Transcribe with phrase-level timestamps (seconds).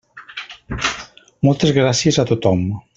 [1.49, 2.69] Moltes gràcies a tothom.